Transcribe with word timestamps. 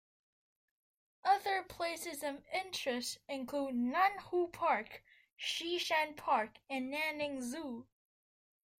Other 1.23 1.61
places 1.61 2.23
of 2.23 2.43
interest 2.51 3.19
include 3.27 3.75
Nanhu 3.75 4.51
Park, 4.51 5.03
Shishan 5.37 6.17
Park 6.17 6.57
and 6.67 6.89
Nanning 6.91 7.39
Zoo. 7.39 7.85